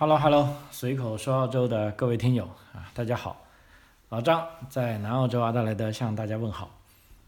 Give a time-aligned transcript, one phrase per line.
[0.00, 3.44] Hello Hello，随口说澳洲的各位听友啊，大家好，
[4.08, 6.70] 老张在南澳洲阿德莱德向大家问好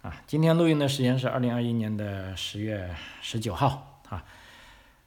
[0.01, 0.17] 啊。
[0.27, 2.89] 今天录音的时间是二零二一年的十月
[3.21, 4.25] 十九号啊。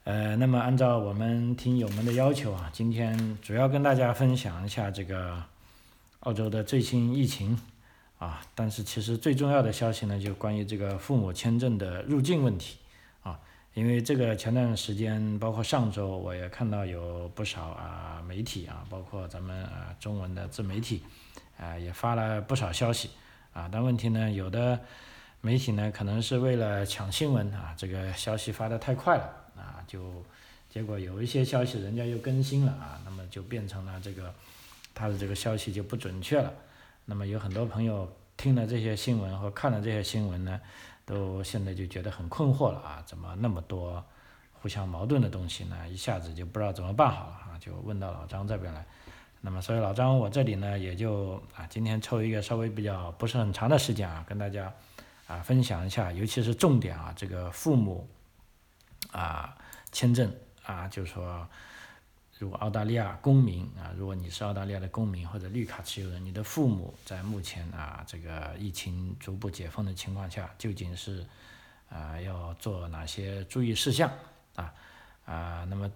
[0.04, 5.42] 呃，那么按照我们听友们的要求啊，今天主要跟大家分享一下这个
[6.20, 7.60] 澳洲的最新疫情
[8.20, 8.44] 啊。
[8.54, 12.78] 但是其实最重要的消息呢，就关于这个父母签证的入境问题。
[13.76, 21.04] 因为这个前段时间，包括上周，我也看到有不少啊媒体啊，包括咱们啊中文的自媒体，
[21.60, 23.10] 啊也发了不少消息
[23.52, 23.68] 啊。
[23.70, 24.80] 但问题呢，有的
[25.42, 29.24] 媒体呢可能是为了抢新闻啊，这个消息发的太快了
[29.58, 30.24] 啊，就
[30.70, 34.34] 结果有一些消息人家又更新了啊，那么就变成了这个
[34.94, 36.50] 他的这个消息就不准确了。
[37.04, 40.62] 那么有很多朋友听了这些新闻和看了这些新闻呢。
[41.06, 44.04] 都现在就觉得很困惑了啊，怎么那么多
[44.54, 45.88] 互相矛盾的东西呢？
[45.88, 48.86] 一下子就不知道怎么办好了啊，就问到老张这边来。
[49.42, 54.74] 那么，所以老张我这里呢，也就啊，今天抽一个稍微比较不是很长的时间啊，跟大家
[55.28, 58.08] 啊分享一下，尤其是重点啊，这个父母
[59.12, 59.56] 啊
[59.92, 61.48] 签证啊，就是说。
[62.38, 71.26] 如果澳大利亚公民啊，如果你是澳大利亚的公民或者绿卡持有人，你的父母在目前啊这个疫情逐步解封的情况下，究竟是
[71.88, 74.12] 啊要做哪些注意事项
[74.56, 74.74] 啊
[75.24, 75.66] 啊？
[75.70, 75.90] 那么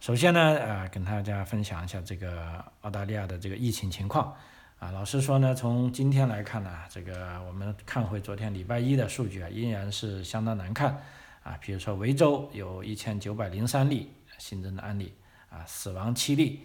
[0.00, 4.34] 首先呢啊，跟大家分享一下这个澳大利亚的这个疫情情况
[4.80, 4.90] 啊。
[4.90, 11.00] 老实说呢，从今天来看呢，这个我们看回昨天礼拜一的数据啊，依然是相当难看
[11.44, 11.56] 啊。
[11.60, 15.14] 比如说维州有一千九百零三例新增的案例。
[15.50, 16.62] 啊，死亡七例，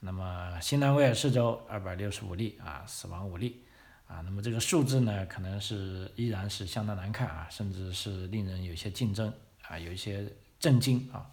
[0.00, 3.62] 那么新南威尔士州二百六十五例啊，死亡五例
[4.06, 10.26] 啊，那么这个数字呢，可能是依然是相当难看啊，甚至是令人有些竞争啊，有一些
[10.58, 11.26] 震惊啊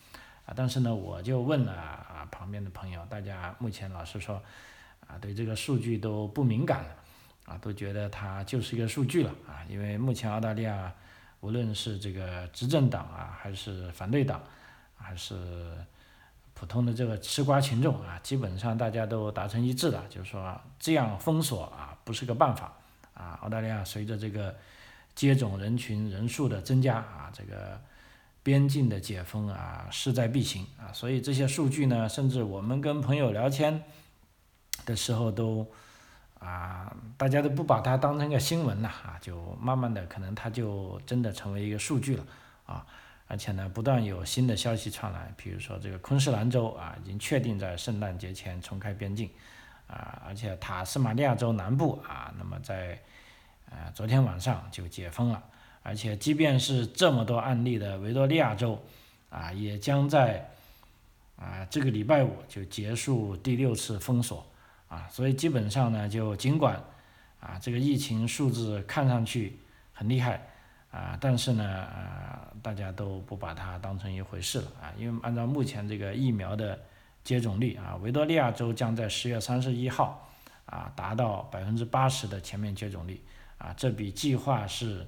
[0.46, 4.42] 啊，但是呢，我就问了啊旁边的朋友，大家目前老实说
[5.08, 6.96] 啊，对这个数据都不敏感了
[7.46, 10.94] 啊，都觉得它就是一个数据了啊，因为目前澳大利亚
[11.42, 14.42] 无论是这个执政党啊，还是反对党，
[14.96, 15.76] 还是
[16.62, 22.72] 普通的这个吃瓜群众啊，基本上大家都达成一致了，就是说这样封锁啊不是个办法
[23.16, 23.40] 啊。
[23.42, 24.56] 澳大利亚随着这个
[25.16, 27.82] 接种人群人数的增加啊，这个
[28.44, 30.94] 边境的解封啊势在必行啊。
[30.94, 33.84] 所以这些数据呢，甚至我们跟朋友聊天
[34.86, 35.66] 的时候都
[36.38, 42.24] 啊，大家都不把它当成个新闻了啊，就慢慢的可能它就真的成为一个数据了
[42.68, 42.86] 啊。
[43.32, 49.30] 而且呢，不断有新的消息传来，比如说这个昆士兰州啊，已经确定在圣诞节前重开边境，
[49.88, 53.00] 啊，而且塔斯马尼亚州南部啊，那么在
[53.70, 55.42] 呃昨天晚上就解封了，
[55.82, 58.84] 而且即便是这么多案例的维多利亚州
[59.30, 60.52] 啊，也将在
[61.38, 64.46] 啊这个礼拜五就结束第六次封锁
[64.90, 66.84] 啊，所以基本上呢，就尽管
[67.40, 69.58] 啊这个疫情数字看上去
[69.94, 70.50] 很厉害。
[70.92, 76.78] 啊，但是呢，啊，大家都不把它当成一回事了啊，因为按照目前这个疫苗的
[77.24, 80.30] 接种率啊，维多利亚州将在十月三十一号
[80.66, 83.24] 啊达到百分之八十的全面接种率
[83.58, 85.08] 啊，这比计划是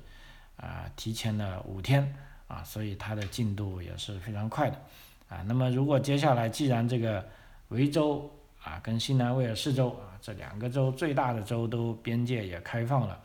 [0.56, 2.16] 啊提前了五天
[2.48, 4.80] 啊，所以它的进度也是非常快的
[5.28, 5.44] 啊。
[5.46, 7.28] 那么如果接下来既然这个
[7.68, 8.32] 维州
[8.64, 13.20] 啊跟新南威尔士州啊这两个州最大的州都边界也开放了。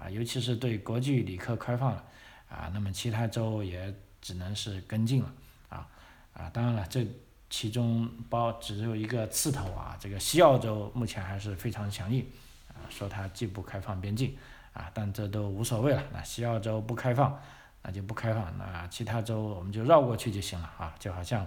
[0.00, 2.04] 啊，尤其是对国际旅客开放了，
[2.48, 5.32] 啊，那么其他州也只能是跟进了，
[5.70, 5.88] 啊，
[6.34, 7.04] 啊，当然了，这
[7.50, 12.24] 其中包只有一个刺头啊，这个西澳洲目前还是非常强硬，
[12.68, 14.36] 啊，说它既不开放边境，
[14.72, 17.36] 啊，但这都无所谓了，那西澳洲不开放，
[17.82, 21.44] 那就不开放，那其他州我们就绕过去就行了，啊，就好像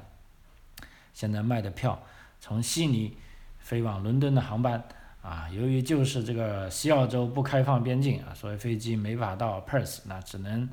[1.13, 2.03] 现在卖的票
[2.41, 3.17] 从悉尼
[3.59, 4.83] 飞往伦敦的航班。
[5.21, 10.67] 啊，由于就是这个西澳洲不开放边境啊，所以飞机没法到 Perth，那只能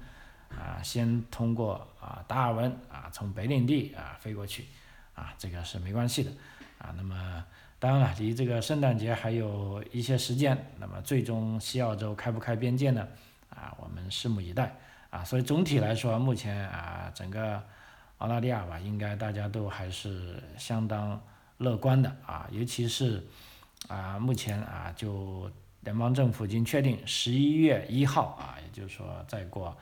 [0.48, 4.64] 啊先通过啊达尔文啊从北领地啊飞过去，
[5.14, 6.30] 啊这个是没关系的
[6.78, 6.94] 啊。
[6.96, 7.44] 那么
[7.78, 13.06] 当然了，离这个圣诞节还有一些时间，那么最终西澳洲开不开边界呢？
[13.50, 14.74] 啊，我们拭目以待
[15.10, 15.22] 啊。
[15.22, 17.62] 所以总体来说，目前啊整个
[18.16, 21.20] 澳大利亚吧，应该大家都还是相当
[21.58, 23.22] 乐观的啊，尤其是。
[23.86, 25.50] 啊，目前啊，就
[25.82, 29.74] 联邦政府已经确定十一月一号啊，也就是说再过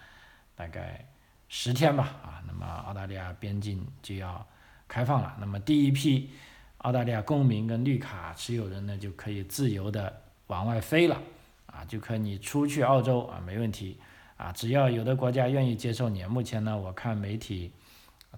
[0.54, 1.04] 大概
[1.48, 4.46] 十天吧啊，那么澳大利亚边境就要
[4.86, 5.34] 开放了。
[5.40, 6.30] 那么第一批
[6.78, 11.20] 澳大利亚公民跟绿卡持有人呢，就可以自由的往外飞了
[11.66, 13.98] 啊，就可以出去澳洲啊，没问题
[14.36, 16.22] 啊，只要有的国家愿意接受你。
[16.26, 17.72] 目前呢，我看媒体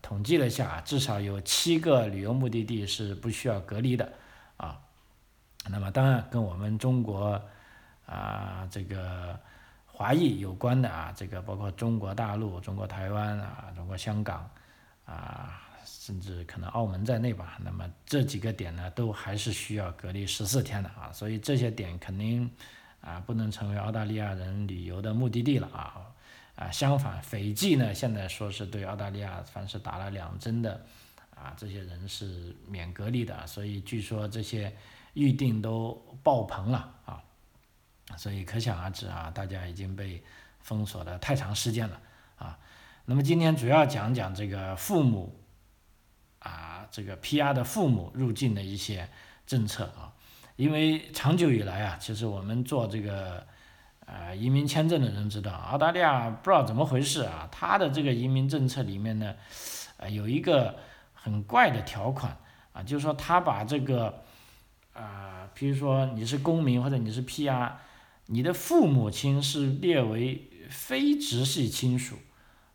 [0.01, 4.11] 统计了一下，至少有七个旅游目的地是不需要隔离的。
[5.71, 7.41] 那么当然跟我们中国
[8.07, 9.39] 啊这个
[9.87, 14.49] 华裔有关的啊，这个包括中国大陆、中国台湾啊、中国香港
[15.05, 17.59] 啊，甚至可能澳门在内吧。
[17.65, 21.11] 那么这几个点呢，都还是需要隔离十四天的啊。
[21.13, 22.49] 所以这些点肯定
[23.01, 26.07] 啊不能成为澳大利亚人旅游的目的地了啊。
[26.55, 30.81] 啊，相反，斐济呢现在说是对澳大利亚凡是打了两针的
[31.35, 34.73] 啊这些人是免隔离的，所以据说这些。
[35.19, 37.21] 预定都爆棚了啊，
[38.17, 40.23] 所以可想而知啊，大家已经被
[40.61, 42.01] 封锁的太长时间了
[42.37, 42.57] 啊。
[43.05, 45.37] 那么今天主要讲讲这个父母
[46.39, 49.09] 啊，这个 PR 的父母入境的一些
[49.45, 50.15] 政策啊。
[50.55, 53.45] 因为长久以来啊，其实我们做这个
[54.07, 59.35] 呃移民签证的人知道，澳大利亚不知道怎么回事啊，他的这个移民政策里面呢，
[59.97, 60.79] 呃有一个
[61.13, 62.37] 很怪的条款
[62.73, 64.23] 啊，就是说他把这个。
[64.99, 67.71] 啊，比如说你是公民或者你是 PR，
[68.27, 72.17] 你的父母亲是列为非直系亲属，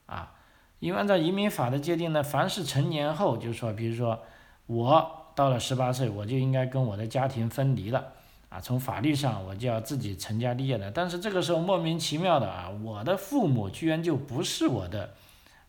[0.06, 0.34] 啊，
[0.80, 4.24] 因为按照移民法的界定呢，凡是成年后，就是说，比如说
[4.68, 8.14] 我到了十八岁，我就应该跟我的家庭分离了，
[8.48, 10.90] 啊，从法律上我就要自己成家立业了。
[10.90, 15.14] 但是这个时候莫名其妙的啊，我的父母居然就不是我的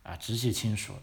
[0.03, 0.93] 啊直系亲属，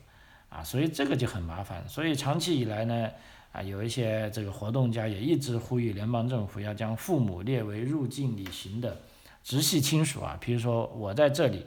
[0.48, 1.86] 啊，所以这个就很麻烦。
[1.86, 3.10] 所以长期以来呢。
[3.52, 8.96] 啊，有一些这个活动家也一直呼吁联邦政府要将父母列为入境旅行的
[9.44, 10.38] 直系亲属啊。
[10.40, 11.66] 比如说我在这里，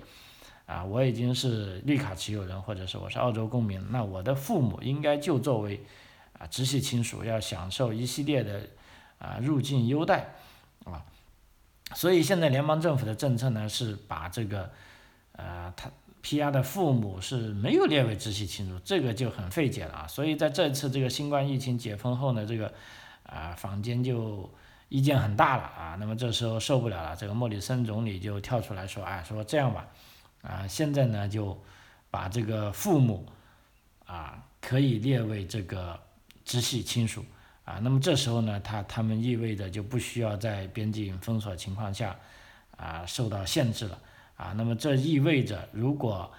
[0.65, 5.83] 啊，我已经是绿卡持有人，或者是我是澳洲公民，那我的父母应该就作为
[6.39, 8.61] 啊直系亲属，要享受一系列的
[9.19, 10.33] 啊入境优待
[10.85, 11.05] 啊。
[11.93, 14.71] 所以现在联邦政府的政策呢，是把这个
[15.33, 15.91] 呃他。
[16.25, 16.49] P.R.
[16.49, 20.07] 的父母是没有列为直系亲属，这个就很费解了啊！
[20.07, 22.73] 所以在这次这个新冠疫情解封后呢，这个
[23.21, 24.51] 啊坊间就
[24.89, 25.95] 意见很大了啊。
[25.99, 29.87] 那么这时候受不了了，这个莫里森总理就跳出来说：“哎，说这样吧，
[30.41, 31.55] 啊，现在呢就
[32.09, 33.27] 把这个父母
[34.07, 35.99] 啊可以列为这个
[36.43, 37.23] 直系亲属
[37.65, 37.77] 啊。
[37.83, 42.17] 那么这时候呢，他他们意味着就不需要在边境封锁情况下
[42.77, 43.99] 啊受到限制了。”
[44.37, 46.29] 啊，那么这意味着，如果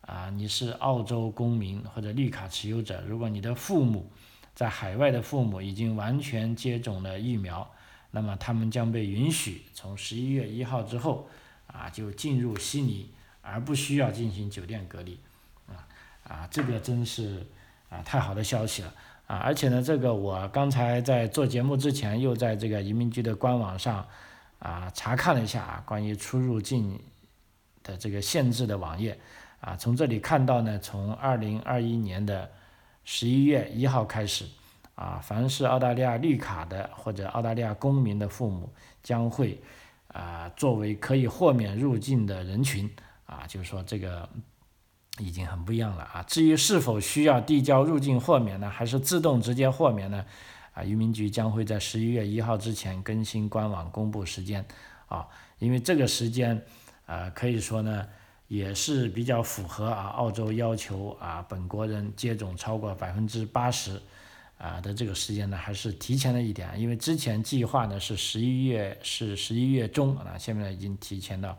[0.00, 4.10] 啊你是澳洲公民或者绿卡持有者，如果你的父母
[4.54, 7.70] 在海外的父母已经完全接种了疫苗，
[8.10, 11.28] 那么他们将被允许从十一月一号之后
[11.66, 13.08] 啊就进入悉尼，
[13.40, 15.18] 而不需要进行酒店隔离。
[15.68, 15.86] 啊
[16.28, 17.46] 啊，这个真是
[17.88, 18.92] 啊太好的消息了
[19.26, 19.36] 啊！
[19.38, 24.06] 而且呢，这个我刚才在做节目之前，又在这个移民局的官网上
[24.58, 26.98] 啊查看了一下啊关于出入境。
[27.84, 29.16] 的这个限制的网页，
[29.60, 32.50] 啊，从这里看到呢，从二零二一年的
[33.04, 34.46] 十一月一号开始，
[34.94, 38.72] 啊，凡是澳大利亚绿卡的或者澳大利亚公民的父母，
[39.02, 39.62] 将会
[40.08, 42.90] 啊作为可以豁免入境的人群，
[43.26, 44.26] 啊，就是说这个
[45.18, 46.22] 已经很不一样了啊。
[46.22, 50.24] 至于是否需要递交入境豁免呢，还是自动直接豁免呢？
[50.72, 54.64] 啊，移民局将会在十一月一号之前更新官网公布时间，
[55.06, 55.28] 啊，
[55.58, 56.64] 因为这个时间。
[57.06, 58.06] 啊，可以说呢，
[58.48, 64.00] 也是比较符合啊，澳洲要求啊，本国人接种超过百分之八十
[64.56, 71.50] 啊的这个时间呢，还是提前了一点，因为之前计划呢是十一月是十一月中啊，现在已经提前到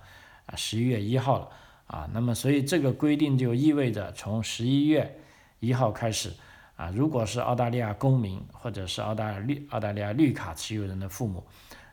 [0.48, 1.50] 啊十一月一号了
[1.88, 5.20] 啊，那么所以这个规定就意味着从十一月
[5.60, 6.34] 一号开始
[6.76, 11.44] 啊，如果是澳大利亚公民或者是澳大利澳大利亚绿卡持有人的父母，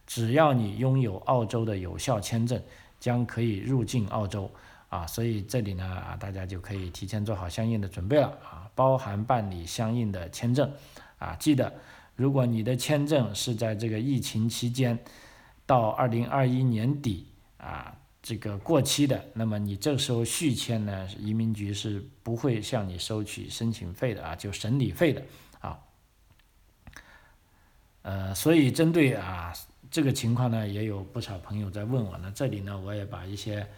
[0.07, 2.59] 只要你拥有澳洲的有效签证。
[3.03, 4.49] 将可以入境澳洲
[4.89, 10.73] 啊，所以这里呢，大家就可以提前做好相应的准备了啊，包含办理相应的签证
[11.19, 11.35] 啊。
[11.35, 11.75] 记得，
[12.15, 14.97] 如果你的签证是在这个疫情期间
[15.67, 17.93] 到二零二一年底啊
[18.23, 25.25] 这个过期的，那么你这时候续签呢，移民局是不会向你收取申请费的啊，就审理费的
[25.59, 25.77] 啊。
[28.03, 29.53] 呃，所以针对啊。
[29.93, 32.33] 这个情况呢，也有不少朋友在问我呢。
[32.35, 33.69] 这里呢，我也把一些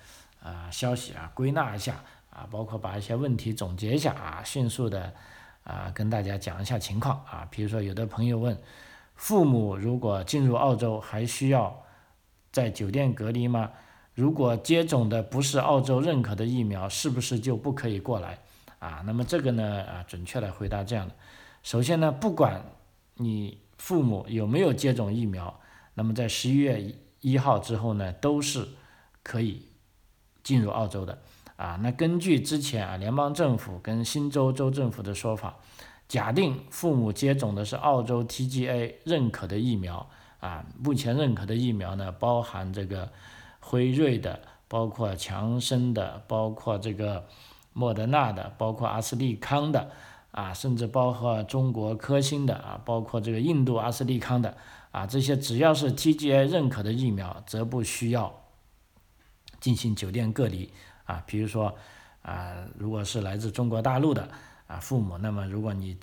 [0.40, 1.96] 啊消息啊归纳一下
[2.30, 5.12] 啊，包括把一些问题总结一下啊，迅速的
[5.64, 7.48] 啊跟大家讲一下情况啊。
[7.50, 8.56] 比如说，有的朋友问，
[9.16, 11.82] 父母如果进入澳洲还需要
[12.52, 13.72] 在酒店隔离吗？
[14.14, 18.38] 如果接种的不是澳洲认可的疫苗，是不是就不可以过来
[18.78, 19.02] 啊？
[19.04, 21.14] 那么这个呢啊，准确的回答这样的：
[21.64, 22.64] 首先呢，不管
[23.14, 25.52] 你父母有没有接种疫苗。
[25.94, 28.68] 那么在十一月一号之后呢，都是
[29.22, 29.68] 可以
[30.42, 31.18] 进入澳洲的。
[31.56, 35.56] 啊，那根据之前啊联邦政府跟新州州政府的说法，
[36.08, 40.10] 假定父母接种的是澳洲 TGA 认可的疫苗
[40.40, 43.12] 啊，目前认可的疫苗呢，包含这个
[43.60, 47.24] 辉瑞的，包括强生的，包括这个
[47.72, 49.92] 莫德纳的，包括阿斯利康的
[50.34, 54.56] 啊，甚至包括中国科兴的啊，包括这个印度阿斯利康的
[54.90, 58.44] 啊，这些只要是 TGA 认可的疫苗，则不需要
[59.60, 60.68] 进行酒店隔离。
[61.04, 61.72] 啊，比如说，
[62.22, 64.28] 啊，如果是来自中国大陆的
[64.66, 65.96] 啊父母，那么如果你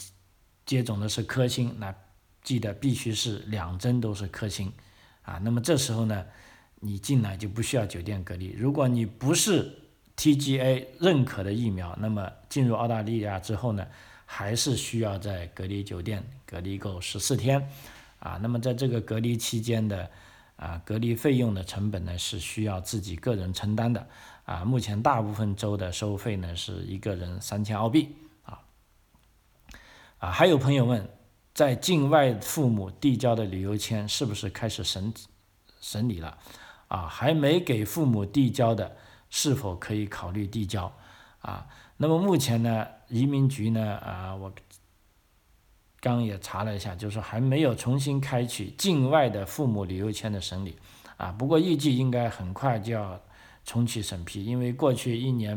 [0.66, 1.94] 接种的是科兴，那
[2.42, 4.72] 记得必须是两针都是科兴，
[5.24, 6.24] 啊，那么这时候呢，
[6.80, 8.52] 你进来就不需要酒店隔离。
[8.52, 9.76] 如果你不是
[10.16, 13.88] TGA 认可的疫苗，那么进入澳大利亚之后呢，
[14.34, 17.70] 还是需要在隔离酒店隔离够十四天，
[18.20, 20.10] 啊，那么在这个隔离期间的
[20.56, 24.08] 啊隔离费用的成本呢，是需要自己个人承担的。
[24.46, 28.62] 啊，目前大部分州的收费呢是一个人三千澳币啊。
[30.20, 31.10] 啊，还有朋友问，
[31.54, 35.14] 在境外父母递交的旅游签是不是开始审
[35.82, 36.38] 审理了？
[36.88, 38.96] 啊，还没给父母递交的，
[39.30, 40.94] 是否可以考虑递交？
[41.42, 41.68] 啊，
[42.02, 44.52] 那么目前呢，移民局呢，啊，我
[46.00, 50.76] 刚也查了一下，就是还没有重新开启境外的父母旅游签的审理。
[51.18, 53.22] 啊，不过预计应该很快就要。
[53.64, 55.56] 重启审批，因为过去一年，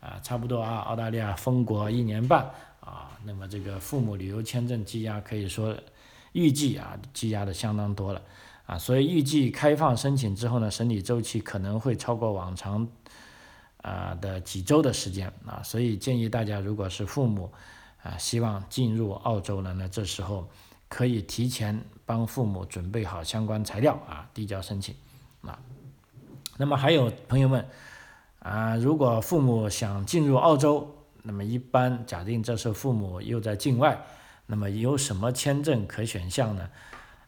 [0.00, 5.72] 啊，差不多啊，澳大利亚封国一年半啊，那么这个父母旅游签证积压可以说
[6.32, 8.20] 预计啊积压的相当多了
[8.66, 12.88] 啊，所以预计开放申请之后呢，审理周期可能会超过往常
[13.82, 17.50] 啊的几周的时间啊，所以建议大家如果是父母
[18.02, 20.48] 啊希望进入澳洲了，那这时候
[20.88, 24.94] 可以提前帮父母准备好相关材料啊，递交申请
[25.42, 25.58] 啊。
[26.56, 27.64] 那么还有朋友们，
[28.40, 34.04] 啊，如果父母想进入澳洲，那么一般假定这是父母又在境外，
[34.46, 36.68] 那么有什么签证可选项呢？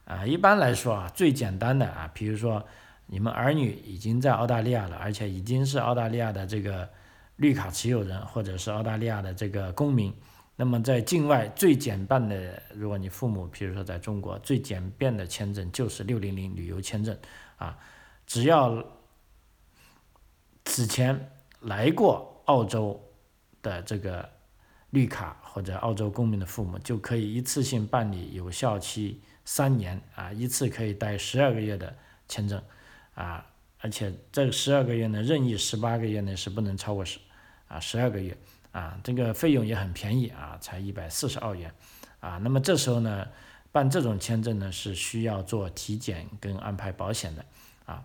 [0.04, 2.64] 啊，一般来说啊，最简单的啊，比如说
[3.10, 6.88] 你们儿女已经在澳大利亚了，而且已经是澳大利亚的这个
[7.36, 10.14] 绿卡持有人，或者是澳大利亚的这个公民，
[10.54, 17.18] 那么在境外最简单的，如果你父母比如说在中国，最简便的签证就是六零零旅游签证
[17.56, 17.76] 啊，
[18.26, 18.84] 只要。
[20.66, 23.00] 此前来过澳洲
[23.60, 24.28] 的这个
[24.90, 31.96] 绿卡或者澳洲公民的父母，就可以一次性办理有效期三年啊，一次可以待十二个月的
[32.28, 32.62] 签证
[33.20, 33.44] 啊，
[33.80, 37.18] 而且这十二个月呢，任意十八个月内是不能超过十
[37.68, 38.34] 啊十二个月
[38.72, 41.70] 啊，这个费用也很便宜啊，才一百四十澳元
[42.20, 42.38] 啊。
[42.38, 43.28] 那么这时候呢，
[43.70, 47.44] 办这种签证呢是需要做体检跟安排保险的
[47.84, 48.02] 啊。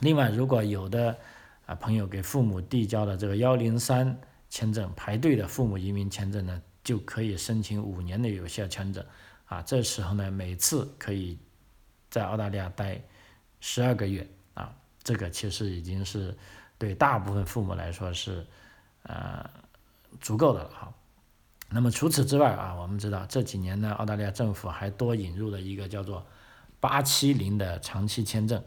[0.00, 1.16] 另外，如果有的
[1.66, 9.04] 啊，朋友给父母递交的这个幺零三签证排队的父母移民签证呢，就可以申请五年的有效签证。
[9.44, 11.38] 啊，这时候呢，每次可以
[12.10, 13.00] 在澳大利亚待
[13.60, 14.26] 十二个月。
[14.54, 16.36] 啊，这个其实已经是
[16.76, 18.46] 对大部分父母来说是
[19.04, 19.48] 呃
[20.20, 20.92] 足够的了哈。
[21.70, 26.26] 那么除此之外啊，我们知道这几年呢，澳大利亚政府还多引入了一个叫做
[26.80, 28.62] 八七零的长期签证。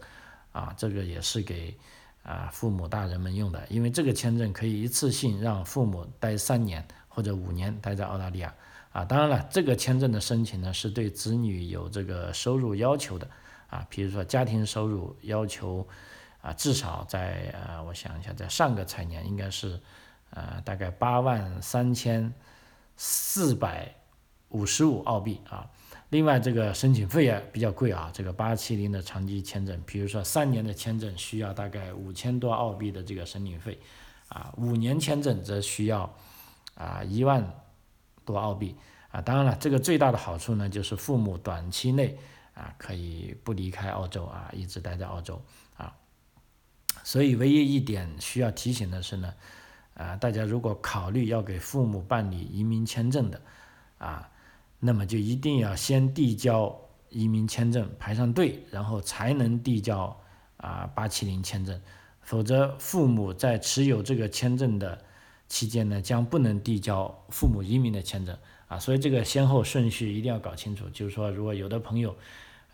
[0.52, 1.78] 啊，这个也是给。
[2.24, 8.56] 啊，父母大人们用的，因为这个签证可以一次性让父母待三年或者五年待在澳大利亚。
[8.94, 13.30] 啊，当然了，这个签证的申请呢，是对子女有这个收入要求的。
[13.74, 15.88] 啊，比如说家庭收入要求，
[16.42, 19.80] 啊，至少在呃，我想一下，在上个财年应该是，
[20.30, 22.32] 呃，大概八万三千
[22.96, 23.92] 四百
[24.50, 25.68] 五十五澳币啊。
[26.10, 28.12] 另外，这个申请费也比较贵啊。
[28.14, 33.80] 这个八七零的长期签证，比如说三年的签证需要大概五千多澳币的这个申请费，
[34.28, 36.14] 啊，五年签证则需要
[36.76, 37.44] 啊一万
[38.24, 38.76] 多澳币
[39.10, 39.20] 啊。
[39.20, 42.16] 当然了，这个最大的好处呢，就是父母短期内
[42.54, 45.42] 啊可以不离开澳洲啊，一直待在澳洲
[45.76, 45.96] 啊。
[47.04, 49.34] 所以，唯一一点需要提醒的是呢，
[49.96, 53.42] 啊，大家如果考虑要给父母办理移民签证的
[53.98, 54.30] 啊。
[54.86, 60.20] 那么就一定要先递交移民签证排上队，然后才能递交
[60.58, 61.82] 啊八七零签证，
[62.22, 65.02] 否则父母在持有这个签证的
[65.48, 68.38] 期间呢，将不能递交父母移民的签证
[68.74, 68.80] 啊。
[68.80, 70.90] 所以这个先后顺序一定要搞清楚。
[70.90, 72.16] 就是说，如果有的朋友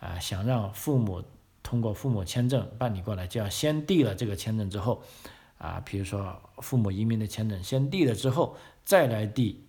[0.00, 1.22] 啊想让父母
[1.62, 5.02] 通过父母签证办理过来，就要先递了这个签证之后
[5.58, 9.64] 啊，比如说父母移民的签证先递了之后，再来递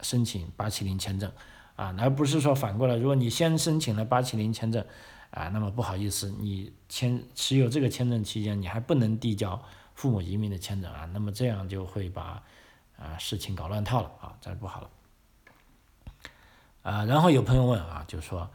[0.00, 1.30] 申请八七零签证。
[1.76, 4.82] 啊，而不是说反过来，如果你先申请了八七零签证，
[5.28, 9.62] 啊，那么不好意思，你签持有这个签证期间，你还不能递交
[9.94, 12.42] 父母移民的签证啊，那么这样就会把
[12.96, 14.90] 啊事情搞乱套了啊，这不好了。
[16.86, 18.48] 啊，然后有朋友问啊，就说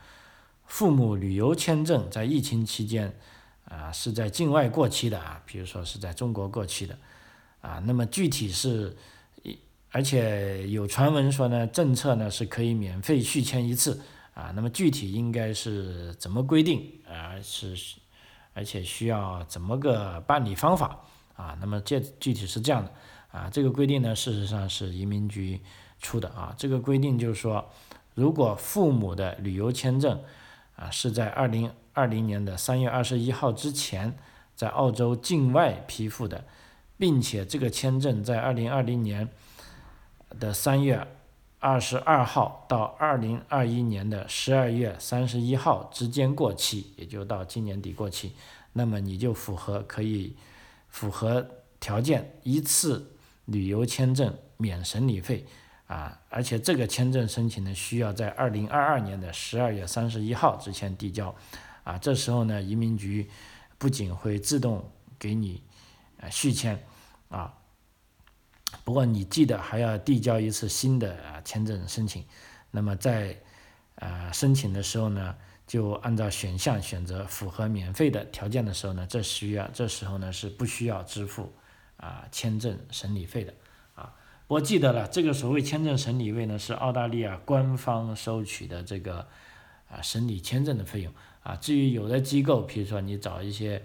[0.66, 3.14] 父母旅游签证在疫情期间
[3.66, 6.98] 啊是在境外过期的啊，比如说是在中国过期的
[7.60, 8.96] 啊，那么具体是，
[9.92, 14.00] 而且有传闻说呢，政策呢是可以免费续签一次
[14.34, 17.76] 啊，那么具体应该是怎么规定啊是，
[18.54, 21.02] 而且需要怎么个办理方法
[21.36, 21.58] 啊？
[21.60, 22.94] 那么这具体是这样的
[23.38, 25.60] 啊，这个规定呢事实上是移民局
[26.00, 27.70] 出的啊，这个规定就是说。
[28.14, 30.22] 如果父母的旅游签证
[30.76, 34.18] 啊是在二零二零年的三月二十一号之前
[34.56, 36.44] 在澳洲境外批复的，
[36.98, 39.30] 并且这个签证在二零二零年
[40.40, 41.08] 的三月
[41.60, 48.34] 二十二号到二零二一年的十二月三十一号之间过期，也就到今年底过期，
[48.74, 50.36] 那么你就符合可以
[50.90, 51.46] 符合
[51.80, 53.12] 条件，一次
[53.46, 55.46] 旅游签证免审理费。
[55.92, 61.36] 啊，而且这个签证申请呢，需要在二零二二年的十二月三十一号之前递交，
[61.84, 63.30] 啊，这时候呢，移民局
[63.78, 65.62] 不仅会自动给你
[66.16, 66.82] 呃续签，
[67.28, 67.54] 啊，
[68.86, 72.24] 不过你记得还要递交一次新的签证申请，
[72.72, 73.38] 那么在
[73.96, 75.36] 呃申请的时候呢，
[75.68, 81.52] 就按照选项选择符合免费的条件的时候呢，这需要这时候呢是不需要支付
[81.98, 83.54] 啊签证审理费的。
[84.52, 89.26] 我记得了，这个所谓签证审理费呢，是澳大利亚官方收取的这个
[89.90, 91.56] 啊审理签证的费用啊。
[91.56, 93.82] 至于有的机构，比如说你找一些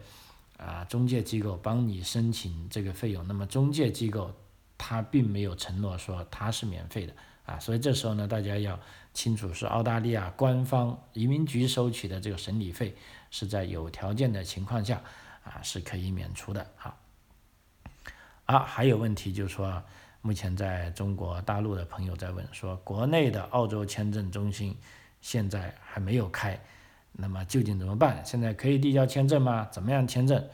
[0.56, 4.34] 啊中介机构帮你申请这个费用，那么中介机构
[4.76, 7.12] 他并没有承诺说他是免费的
[7.44, 7.60] 啊。
[7.60, 8.76] 所以这时候呢，大家要
[9.14, 12.96] 清楚是澳大利亚官方移民局收取的这个审理费
[13.30, 15.00] 是在有条件的情况下
[15.44, 16.98] 啊是可以免除的好。
[18.46, 19.80] 啊，还有问题就是说。
[20.26, 24.76] 目前在中国大陆的朋友在问说，国内的澳洲签证中心
[25.20, 26.60] 现在还没有开，
[27.12, 28.20] 那么究竟怎么办？
[28.24, 29.68] 现在可以递交签证吗？
[29.70, 30.44] 怎么样签证？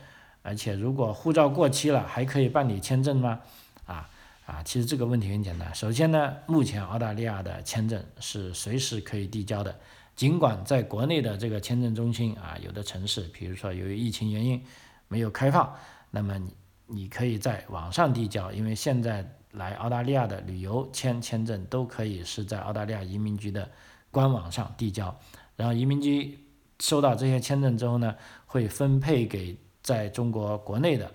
[0.42, 3.40] 而且如果护照过期了，还可以办理签证吗？
[3.86, 4.10] 啊
[4.44, 5.74] 啊，其实这个问题很简单。
[5.74, 9.74] 首先呢，目前澳大利亚的签证是随时可以递交的，
[10.14, 14.62] 尽管在国内的这个签证中心啊，有的城市，比如说由于疫情原因
[15.08, 15.74] 没有开放，
[16.10, 16.54] 那么你
[16.86, 19.26] 你可以在网上递交，因为现在。
[19.52, 23.70] 来澳大利亚的旅游签签证都可以是在澳大利亚移民局的
[24.10, 25.14] 官网上递交，
[25.56, 26.38] 然后移民局
[26.80, 28.14] 收到这些签证之后呢，
[28.46, 31.10] 会分配给在中国国内的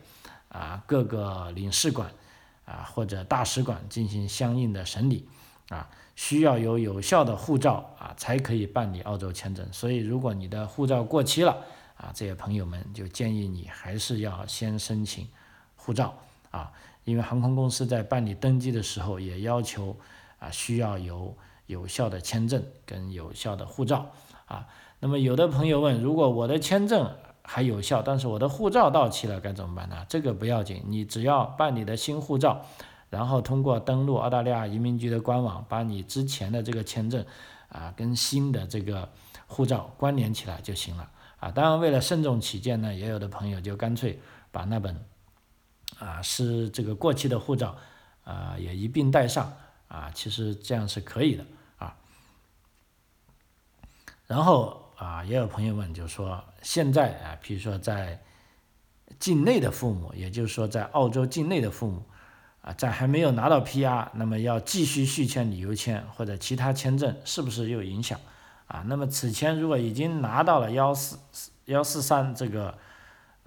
[0.50, 2.10] 啊各个领事馆
[2.66, 5.28] 啊或者大使馆进行相应的审理
[5.70, 9.68] 啊，需要有有效的护照啊才可以办理澳洲签证。
[9.74, 11.58] 所以如果你的护照过期了
[11.96, 15.28] 啊，这些朋友们就建议你还是要先申请
[15.76, 16.14] 护照
[16.52, 16.72] 啊。
[17.08, 19.96] 因为航空公司在办理登机的时候也要求
[20.40, 21.34] 啊需要有
[21.66, 24.12] 有效的签证跟有效的护照
[24.46, 24.68] 啊。
[25.00, 27.10] 那么有的朋友问，如果我的签证
[27.44, 30.06] 还有效，但是我的护照到期了该怎么办呢？
[30.10, 32.66] 这个不要紧，你只要办理的新护照，
[33.10, 37.26] 然后通过登录澳大利亚移民局的官网，把你之前的这个签证
[37.70, 39.08] 啊跟新的这个
[39.48, 41.50] 护照关联起来就行了啊。
[41.52, 44.20] 当然为了慎重起见呢，也有的朋友就干脆
[44.52, 44.94] 把那本。
[46.00, 47.76] 啊，是这个过期的护照，
[48.24, 49.52] 啊也一并带上
[49.88, 51.46] 啊，其实这样是可以的
[51.78, 51.96] 啊。
[54.28, 58.22] 然后啊，也有朋友问，就是说现在啊，比如说在
[59.20, 62.04] 境内的父母，也就是说在澳洲境内的父母
[62.62, 68.20] 啊，在还没有拿到 PR，那么要继续续签旅游签或者其他签证，是不是有影响
[68.68, 68.84] 啊？
[68.88, 71.18] 那么此前如果已经拿到了幺四
[71.66, 72.78] 幺四三这个。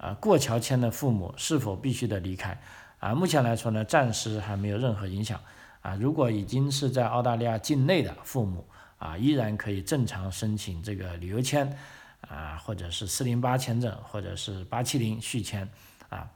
[0.01, 2.59] 啊，过桥签的父母是否必须得离开？
[2.97, 5.39] 啊，目前来说呢，暂时还没有任何影响。
[5.81, 11.77] 啊，如果已经是在澳大利亚境内的父母，啊，依然可以正常申请这个旅游签，
[12.21, 15.69] 啊，或者是四零八签证，或者是八七零续签，
[16.09, 16.27] 啊，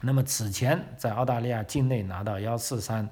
[0.00, 3.08] 那么此前在澳大利亚境内拿到幺四三，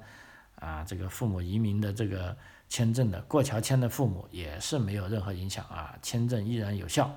[0.55, 2.35] 啊，这个父母移民的这个
[2.67, 7.13] 签证的过桥签的父母也是没有任何影响啊，签证依然有效。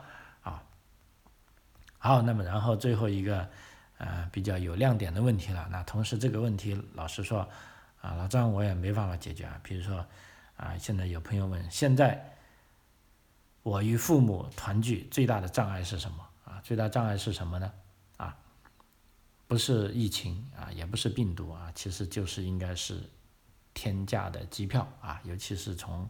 [2.06, 3.48] 好，那么然后最后一个，
[3.98, 5.66] 呃，比较有亮点的问题了。
[5.72, 7.40] 那同时这个问题，老实说，
[8.00, 9.58] 啊，老张我也没办法解决啊。
[9.64, 10.06] 比如说，
[10.56, 12.36] 啊，现在有朋友问，现在
[13.64, 16.24] 我与父母团聚最大的障碍是什么？
[16.44, 17.72] 啊，最大障碍是什么呢？
[18.18, 18.36] 啊，
[19.48, 23.02] 不是疫情啊，也不是病毒啊，其实就是应该是
[23.74, 26.08] 天价的机票啊，尤其是从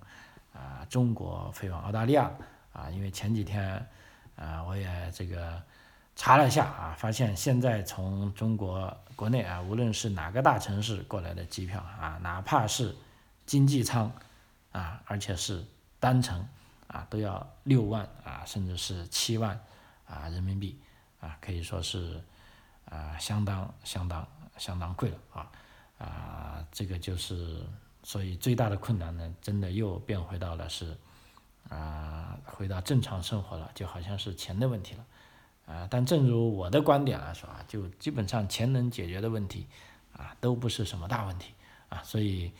[0.53, 2.31] 啊中国飞往澳大利亚
[2.75, 3.89] 啊，因为前几天
[4.37, 5.63] 啊，我也这个。
[6.17, 12.97] 查了一下啊，发现现在从中国国内啊，无论是哪个大城市过来的机票啊，哪怕是
[13.45, 14.11] 经济舱
[14.73, 15.63] 啊，而且是
[16.01, 16.49] 单程
[16.87, 19.61] 啊，都要六万啊，甚至是七万
[20.07, 20.81] 啊人民币
[21.21, 22.25] 啊，可以说是
[22.87, 24.27] 啊相当相当
[24.57, 25.53] 相当贵了啊
[25.99, 27.63] 啊，这个就是
[28.03, 30.97] 所以最大的困难呢，真的又变回到了是
[31.69, 35.05] 啊回到正常生活了，就好像是钱的问题了。
[35.67, 39.67] 啊，但正如我的观点来说啊，就基本上钱能解决的问题，
[40.13, 41.53] 啊，都不是什么大问题
[41.89, 42.53] 啊，所以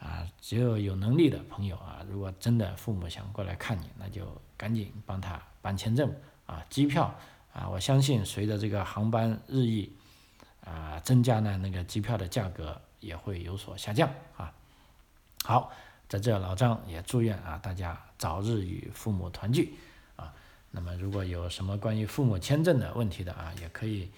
[0.00, 6.10] 啊，只有有能力的朋友啊，如果真的父母想过来看你，那就赶紧帮他办签证
[6.46, 7.14] 啊，机票
[7.52, 9.92] 啊，我相信随着这个航班日益
[10.64, 14.50] 啊增加呢，那个机票的价格也会有所下降啊。
[15.44, 15.70] 好，
[16.08, 19.74] 在这老张也祝愿啊大家早日与父母团聚。
[20.76, 24.10] 那么如果有什么关于父母签证的问题的啊，也可以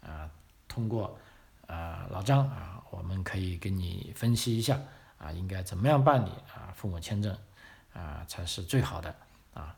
[0.00, 0.30] 啊
[0.68, 1.18] 通过
[1.66, 4.80] 啊老张啊，我们可以给你分析一下
[5.18, 7.36] 啊，应该怎么样办理啊父母签证
[7.92, 9.12] 啊才是最好的
[9.54, 9.74] 啊。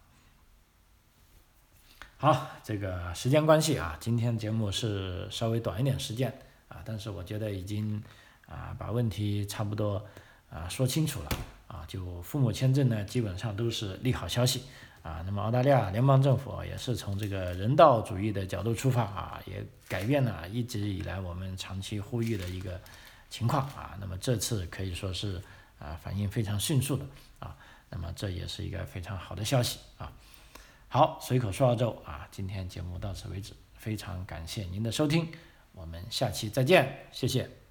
[2.18, 8.02] 好，这个时间关系啊，今天节目是稍微短一点时间啊，但是我觉得已经
[8.46, 10.04] 啊把问题差不多
[10.50, 11.30] 啊说清楚了
[11.66, 14.64] 啊，就父母签证呢，基本上都是利好消息。
[15.06, 22.80] 啊，那么澳大利亚联邦政府也是从这个人道主义的角度出发啊，也改变了一直以来我们长期呼吁的一个
[23.30, 23.96] 情况啊。
[24.00, 25.40] 那么这次可以说是
[25.78, 27.06] 啊反应非常迅速的
[27.38, 27.56] 啊，
[27.88, 30.10] 那么这也是一个非常好的消息啊。
[30.88, 35.30] 好，随口说澳洲啊，今天节目到此为止，非常感谢您的收听，
[35.72, 37.65] 我们下期再见，谢谢。